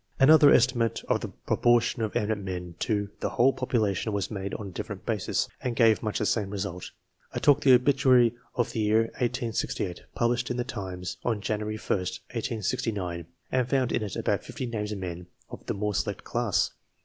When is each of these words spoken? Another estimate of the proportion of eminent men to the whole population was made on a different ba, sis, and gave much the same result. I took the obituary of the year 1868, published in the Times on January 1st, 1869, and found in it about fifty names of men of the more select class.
Another 0.19 0.49
estimate 0.51 1.03
of 1.09 1.19
the 1.21 1.27
proportion 1.27 2.01
of 2.01 2.15
eminent 2.15 2.43
men 2.43 2.73
to 2.79 3.09
the 3.19 3.29
whole 3.29 3.53
population 3.53 4.11
was 4.13 4.31
made 4.31 4.55
on 4.55 4.69
a 4.69 4.71
different 4.71 5.05
ba, 5.05 5.19
sis, 5.19 5.47
and 5.61 5.75
gave 5.75 6.01
much 6.01 6.17
the 6.17 6.25
same 6.25 6.49
result. 6.49 6.89
I 7.33 7.37
took 7.37 7.61
the 7.61 7.73
obituary 7.75 8.33
of 8.55 8.71
the 8.71 8.79
year 8.79 9.01
1868, 9.19 10.01
published 10.15 10.49
in 10.49 10.57
the 10.57 10.63
Times 10.63 11.17
on 11.23 11.39
January 11.39 11.77
1st, 11.77 12.17
1869, 12.33 13.27
and 13.51 13.69
found 13.69 13.91
in 13.91 14.01
it 14.01 14.15
about 14.15 14.43
fifty 14.43 14.65
names 14.65 14.91
of 14.91 14.97
men 14.97 15.27
of 15.51 15.67
the 15.67 15.75
more 15.75 15.93
select 15.93 16.23
class. 16.23 16.71